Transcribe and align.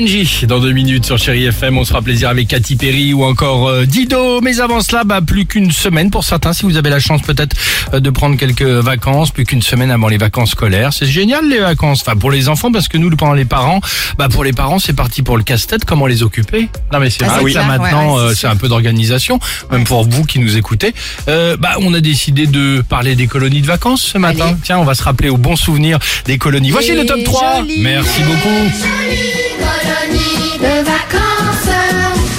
Kenji 0.00 0.46
dans 0.46 0.60
deux 0.60 0.72
minutes 0.72 1.04
sur 1.04 1.18
Chéri 1.18 1.44
FM. 1.44 1.76
On 1.76 1.84
sera 1.84 2.00
plaisir 2.00 2.30
avec 2.30 2.48
Katy 2.48 2.76
Perry 2.76 3.12
ou 3.12 3.22
encore 3.22 3.68
euh, 3.68 3.84
Dido. 3.84 4.40
Mais 4.40 4.58
avant 4.58 4.80
cela, 4.80 5.04
bah, 5.04 5.20
plus 5.20 5.44
qu'une 5.44 5.70
semaine 5.72 6.10
pour 6.10 6.24
certains. 6.24 6.54
Si 6.54 6.62
vous 6.62 6.78
avez 6.78 6.88
la 6.88 7.00
chance 7.00 7.20
peut-être 7.20 7.54
euh, 7.92 8.00
de 8.00 8.08
prendre 8.08 8.38
quelques 8.38 8.62
vacances, 8.62 9.30
plus 9.30 9.44
qu'une 9.44 9.60
semaine 9.60 9.90
avant 9.90 10.08
les 10.08 10.16
vacances 10.16 10.52
scolaires. 10.52 10.94
C'est 10.94 11.04
génial 11.04 11.46
les 11.50 11.58
vacances. 11.58 12.00
Enfin 12.00 12.16
pour 12.16 12.30
les 12.30 12.48
enfants 12.48 12.72
parce 12.72 12.88
que 12.88 12.96
nous, 12.96 13.10
pendant 13.14 13.34
les 13.34 13.44
parents, 13.44 13.80
bah 14.16 14.30
pour 14.30 14.42
les 14.42 14.54
parents 14.54 14.78
c'est 14.78 14.94
parti 14.94 15.20
pour 15.20 15.36
le 15.36 15.42
casse-tête. 15.42 15.84
Comment 15.84 16.06
les 16.06 16.22
occuper? 16.22 16.70
Non 16.94 16.98
mais 16.98 17.10
c'est 17.10 17.24
Ah, 17.24 17.36
là 17.36 17.42
clair, 17.42 17.66
maintenant 17.66 18.16
ouais, 18.16 18.22
ouais, 18.22 18.28
euh, 18.30 18.34
c'est 18.34 18.46
un 18.46 18.56
peu 18.56 18.68
d'organisation, 18.68 19.38
même 19.70 19.84
pour 19.84 20.08
vous 20.08 20.24
qui 20.24 20.38
nous 20.38 20.56
écoutez. 20.56 20.94
Euh, 21.28 21.58
bah 21.58 21.72
on 21.80 21.92
a 21.92 22.00
décidé 22.00 22.46
de 22.46 22.82
parler 22.88 23.16
des 23.16 23.26
colonies 23.26 23.60
de 23.60 23.66
vacances 23.66 24.00
ce 24.00 24.16
matin. 24.16 24.46
Allez. 24.46 24.56
Tiens, 24.64 24.78
on 24.78 24.84
va 24.84 24.94
se 24.94 25.02
rappeler 25.02 25.28
aux 25.28 25.36
bons 25.36 25.56
souvenirs 25.56 25.98
des 26.24 26.38
colonies. 26.38 26.70
Voici 26.70 26.92
le 26.94 27.04
top 27.04 27.22
3. 27.22 27.56
jolies. 27.58 27.82
Merci 27.82 28.22
beaucoup. 28.22 29.89
Colonie 29.90 30.58
de 30.58 30.84
vacances. 30.84 31.74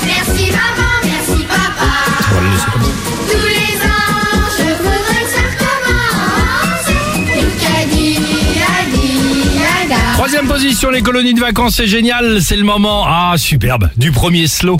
Merci 0.06 0.52
maman, 0.52 0.94
merci 1.04 1.44
papa. 1.44 1.92
Tous 3.30 3.48
les 3.48 3.76
ans, 3.86 4.48
je 4.58 4.70
voudrais 4.78 5.24
que 5.24 5.32
ça 5.36 5.44
recommence. 5.52 6.88
Lucadi, 7.28 8.10
adi, 8.80 9.60
ada. 9.84 10.14
Troisième 10.14 10.48
position, 10.48 10.92
les 10.92 11.02
colonies 11.02 11.34
de 11.34 11.42
vacances, 11.42 11.76
c'est 11.76 11.88
génial, 11.88 12.42
c'est 12.42 12.56
le 12.56 12.64
moment, 12.64 13.04
ah 13.06 13.34
superbe, 13.38 13.90
du 13.98 14.12
premier 14.12 14.48
slow. 14.48 14.80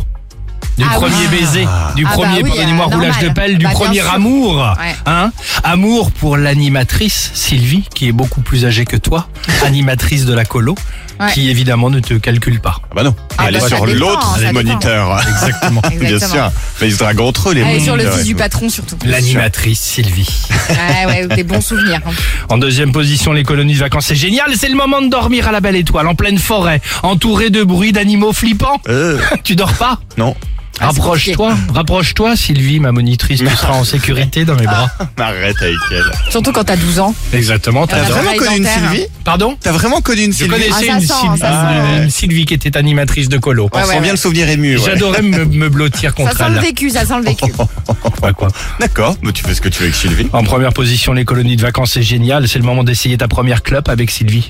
Du 0.82 0.88
Ah 0.90 0.96
premier 0.96 1.14
oui. 1.32 1.38
baiser, 1.40 1.68
du 1.96 2.06
Ah 2.08 2.12
premier, 2.14 2.42
bah 2.42 2.42
oui, 2.44 2.50
pardonnez-moi, 2.50 2.86
euh, 2.92 2.96
roulage 2.96 3.20
de 3.20 3.30
pelle, 3.30 3.58
du 3.60 3.66
Bah, 3.66 3.72
premier 3.72 4.00
amour. 4.02 4.56
Ouais. 4.80 4.96
Hein 5.06 5.32
amour 5.64 6.12
pour 6.12 6.38
l'animatrice 6.38 7.30
Sylvie, 7.36 7.84
qui 7.94 8.08
est 8.08 8.12
beaucoup 8.12 8.42
plus 8.42 8.66
âgée 8.66 8.86
que 8.86 8.98
toi, 8.98 9.28
animatrice 9.66 10.26
de 10.26 10.34
la 10.34 10.44
colo, 10.46 10.76
Ouais. 11.20 11.32
qui 11.34 11.52
évidemment 11.52 11.92
ne 11.92 12.00
te 12.00 12.16
calcule 12.16 12.60
pas. 12.60 12.78
Ah 12.90 12.94
bah 12.96 13.04
non, 13.04 13.14
Ah 13.38 13.44
elle 13.48 13.60
bah 13.60 13.66
est 13.66 13.68
sur 13.68 13.86
l'autre 13.86 14.40
moniteurs. 14.54 15.22
Exactement. 15.30 15.82
Bien 16.00 16.18
sûr. 16.20 16.52
Mais 16.82 16.88
ils 16.88 16.94
se 16.94 16.98
draguent 16.98 17.20
entre 17.22 17.50
eux, 17.50 17.54
les 17.54 17.62
Allez, 17.62 17.80
sur 17.80 17.96
le 17.96 18.10
fils 18.10 18.24
du 18.26 18.34
patron 18.34 18.70
surtout. 18.70 18.98
L'animatrice 19.06 19.80
Sylvie. 19.80 20.28
Ouais, 20.70 21.06
ouais, 21.06 21.28
des 21.36 21.44
bons 21.44 21.62
souvenirs. 21.62 22.00
hein. 22.08 22.12
En 22.50 22.58
deuxième 22.58 22.92
position, 22.92 23.34
les 23.34 23.44
colonies 23.44 23.76
de 23.76 23.80
vacances, 23.80 24.06
c'est 24.08 24.16
génial, 24.16 24.54
c'est 24.58 24.70
le 24.70 24.76
moment 24.76 25.00
de 25.00 25.10
dormir 25.10 25.48
à 25.48 25.52
la 25.52 25.60
belle 25.62 25.76
étoile, 25.76 26.08
en 26.08 26.16
pleine 26.16 26.40
forêt, 26.40 26.82
entouré 27.04 27.52
de 27.52 27.64
bruits 27.64 27.92
d'animaux 27.92 28.34
flippants. 28.34 28.82
Euh, 28.90 29.20
tu 29.44 29.56
dors 29.56 29.74
pas? 29.74 30.00
Non, 30.18 30.36
Ah, 30.40 30.48
Rapproche-toi, 30.80 31.56
rapproche-toi 31.74 32.36
Sylvie, 32.36 32.80
ma 32.80 32.92
monitrice, 32.92 33.40
tu 33.40 33.48
seras 33.48 33.74
en 33.74 33.84
sécurité 33.84 34.46
dans 34.46 34.56
mes 34.56 34.66
bras. 34.66 34.90
arrête 35.20 35.56
avec 35.62 35.76
elle. 35.92 36.04
Surtout 36.30 36.52
quand 36.52 36.64
t'as 36.64 36.76
12 36.78 37.00
ans. 37.00 37.14
Exactement, 37.34 37.86
T'as 37.86 38.02
vraiment 38.04 38.32
Vraiment 38.32 38.38
connu 38.46 38.58
une. 38.58 38.66
Sylvie? 38.66 39.06
Pardon? 39.24 39.56
T'as 39.62 39.72
vraiment 39.74 40.02
connu 40.02 40.24
une 40.24 40.32
Je 40.32 40.38
Sylvie? 40.38 40.50
connaissais 40.52 40.72
Ah, 40.74 40.80
ça 40.80 40.94
une, 40.94 41.02
sent, 41.02 41.14
Sylvie, 41.22 41.38
ça 41.40 41.50
une- 41.52 41.98
sent. 41.98 42.04
une 42.04 42.10
Sylvie 42.10 42.46
qui 42.46 42.54
était 42.56 42.78
animatrice 42.78 43.30
de 43.30 43.38
colo. 43.38 43.70
On 43.72 43.78
Ouais, 43.78 43.84
sent 43.84 43.90
ouais, 43.90 43.96
bien 43.98 44.04
ouais. 44.06 44.12
le 44.12 44.18
souvenir 44.18 44.50
ému. 44.50 44.78
ouais. 44.78 44.84
J'adorais 44.84 45.22
me, 45.22 45.46
me 45.46 45.70
blottir 45.70 46.12
Ça 46.12 46.16
contre 46.16 46.38
sent 46.38 46.50
le 46.50 46.56
elle. 46.58 46.62
vécu, 46.64 46.90
ça 46.90 47.06
sent 47.06 47.18
le 47.18 47.24
vécu. 47.26 47.46
Ouais, 48.24 48.34
quoi. 48.34 48.50
D'accord, 48.80 49.16
mais 49.24 49.32
tu 49.32 49.44
fais 49.44 49.56
ce 49.56 49.62
que 49.62 49.70
tu 49.70 49.80
veux 49.80 49.86
avec 49.86 49.96
Sylvie. 49.96 50.28
En 50.32 50.44
première 50.44 50.74
position, 50.74 51.12
les 51.14 51.26
colonies 51.26 51.56
de 51.56 51.62
vacances, 51.62 51.92
c'est 51.94 52.04
génial. 52.04 52.48
C'est 52.48 52.60
le 52.60 52.66
moment 52.66 52.84
d'essayer 52.84 53.18
ta 53.18 53.28
première 53.28 53.64
clope 53.64 53.90
avec 53.90 54.12
Sylvie. 54.12 54.50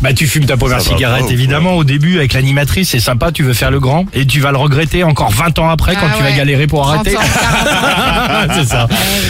Bah 0.00 0.12
tu 0.12 0.26
fumes 0.26 0.46
ta 0.46 0.56
première 0.56 0.80
Ça 0.80 0.90
va 0.90 0.96
cigarette 0.96 1.26
pas, 1.26 1.32
évidemment 1.32 1.74
au 1.76 1.84
début 1.84 2.18
avec 2.18 2.32
l'animatrice 2.32 2.90
c'est 2.90 3.00
sympa 3.00 3.32
tu 3.32 3.42
veux 3.42 3.52
faire 3.54 3.70
le 3.70 3.80
grand 3.80 4.04
et 4.14 4.26
tu 4.26 4.40
vas 4.40 4.50
le 4.52 4.58
regretter 4.58 5.02
encore 5.04 5.30
20 5.30 5.58
ans 5.58 5.68
après 5.70 5.94
quand 5.94 6.06
Ah 6.10 6.14
tu 6.16 6.22
vas 6.22 6.30
ouais. 6.30 6.36
galérer 6.36 6.66
pour 6.66 6.82
30 6.82 6.94
arrêter 6.94 7.16
ans, 7.16 7.20
40 7.20 8.50
ans. 8.50 8.54
c'est 8.54 8.68
ça. 8.68 8.88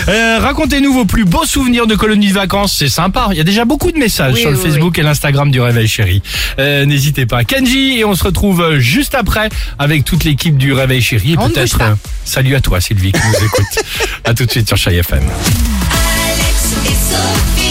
Euh, 0.09 0.39
Racontez-nous 0.41 0.93
vos 0.93 1.05
plus 1.05 1.25
beaux 1.25 1.45
souvenirs 1.45 1.87
de 1.87 1.95
colonies 1.95 2.29
de 2.29 2.35
vacances, 2.35 2.75
c'est 2.79 2.89
sympa. 2.89 3.29
Il 3.33 3.37
y 3.39 3.41
a 3.41 3.45
déjà 3.45 3.65
beaucoup 3.65 3.91
de 3.93 3.99
messages 3.99 4.35
Oui, 4.35 4.41
sur 4.41 4.51
le 4.51 4.57
oui, 4.57 4.63
Facebook 4.63 4.99
et 4.99 5.03
l'Instagram 5.03 5.51
du 5.51 5.61
Réveil 5.61 5.89
Chéri. 5.89 6.23
Euh, 6.59 6.85
N'hésitez 6.85 7.27
pas. 7.27 7.45
Kenji 7.45 7.99
et 7.99 8.05
on 8.05 8.15
se 8.15 8.25
retrouve 8.25 8.61
euh, 8.61 8.79
juste 8.81 9.15
après 9.15 9.49
avec 9.79 10.05
toute 10.05 10.25
l'équipe 10.25 10.57
du 10.57 10.73
Réveil 10.73 11.01
Chéri. 11.01 11.33
Et 11.33 11.39
On 11.39 11.49
ne 11.49 11.53
peut-être 11.55 11.79
pas. 11.79 11.85
euh, 11.89 11.95
salut 12.25 12.55
à 12.55 12.61
toi 12.61 12.81
Sylvie 12.81 13.13
qui 13.13 13.21
nous 13.27 13.45
écoute. 13.47 13.85
à 14.25 14.35
tout 14.35 14.45
de 14.47 14.51
suite 14.51 14.69
sur 14.69 14.77
Chai 14.77 14.97
FM. 14.97 15.23
Alex 15.25 16.75
et 16.85 16.89
Sophie. 16.89 17.68